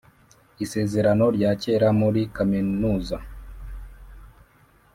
[0.63, 3.17] isezerano rya kera muri kaminuza